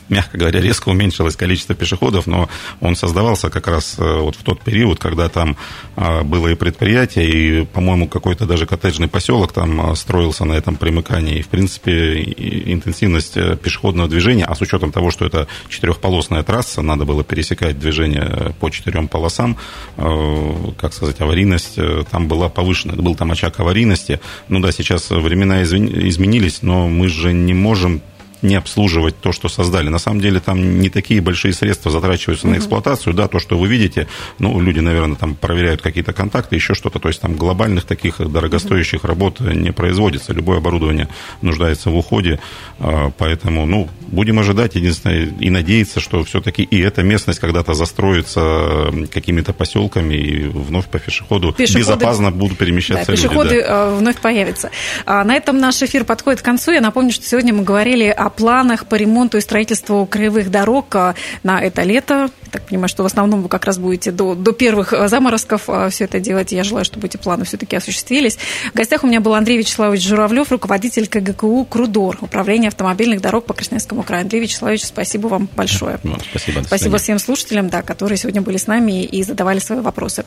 [0.10, 2.48] мягко говоря, резко уменьшилось количество пешеходов, но
[2.80, 5.56] он создавался как раз э, вот в тот период, когда там
[5.96, 11.38] э, было и предприятие, и, по-моему, какой-то даже коттеджный поселок там строился на этом примыкании.
[11.38, 17.06] И, в принципе, интенсивность пешеходного движения, а с учетом того, что это четырехполосная трасса, надо
[17.06, 19.56] было пересекать движение по четырем полосам,
[19.96, 21.78] как сказать, аварийность
[22.10, 24.18] там там была повышена, был там очаг аварийности.
[24.48, 28.00] Ну да, сейчас времена изменились, но мы же не можем
[28.42, 29.88] не обслуживать то, что создали.
[29.88, 32.54] На самом деле там не такие большие средства затрачиваются угу.
[32.54, 36.74] на эксплуатацию, да, то, что вы видите, ну, люди, наверное, там проверяют какие-то контакты, еще
[36.74, 39.08] что-то, то есть там глобальных таких дорогостоящих угу.
[39.08, 41.08] работ не производится, любое оборудование
[41.42, 42.40] нуждается в уходе,
[42.78, 48.92] а, поэтому, ну, будем ожидать, единственное, и надеяться, что все-таки и эта местность когда-то застроится
[49.12, 53.22] какими-то поселками, и вновь по пешеходу пешеходы, безопасно будут перемещаться да, люди.
[53.22, 53.66] Пешеходы да.
[53.68, 54.70] Э, вновь появятся.
[55.06, 56.72] А, на этом наш эфир подходит к концу.
[56.72, 60.94] Я напомню, что сегодня мы говорили о о планах по ремонту и строительству краевых дорог
[60.94, 62.28] а, на это лето.
[62.50, 65.88] Так понимаю, что в основном вы как раз будете до, до первых а, заморозков а,
[65.90, 66.52] все это делать.
[66.52, 68.38] Я желаю, чтобы эти планы все-таки осуществились.
[68.72, 73.54] В гостях у меня был Андрей Вячеславович Журавлев, руководитель КГКУ «Крудор», Управление автомобильных дорог по
[73.54, 74.22] Красноярскому краю.
[74.22, 75.98] Андрей Вячеславович, спасибо вам большое.
[76.02, 76.62] Ну, спасибо.
[76.64, 80.24] Спасибо всем слушателям, да, которые сегодня были с нами и задавали свои вопросы.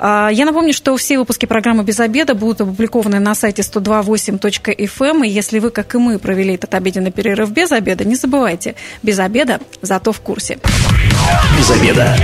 [0.00, 5.26] Я напомню, что все выпуски программы «Без обеда» будут опубликованы на сайте 128.fm.
[5.26, 9.18] И если вы, как и мы, провели этот обеденный перерыв без обеда, не забывайте, без
[9.18, 10.58] обеда, зато в курсе.
[11.60, 12.16] Без обеда.